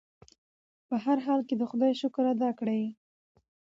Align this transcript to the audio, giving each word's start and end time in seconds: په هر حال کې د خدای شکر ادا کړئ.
په 0.87 0.95
هر 1.05 1.17
حال 1.25 1.41
کې 1.47 1.55
د 1.57 1.63
خدای 1.71 1.91
شکر 2.01 2.25
ادا 2.33 2.49
کړئ. 2.59 2.83